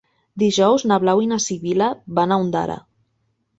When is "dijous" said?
0.43-0.85